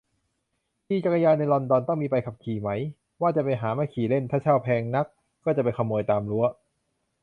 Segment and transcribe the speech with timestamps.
[0.85, 2.69] ขี่จักรยานในลอนดอน ต้องมีใบขับขี่ไหม
[3.21, 5.05] ว่าจะไปหามาขี่เล่น ถ้าเช่าแพงนัก
[5.45, 6.45] ก็จะไปขโมยตามรั้ว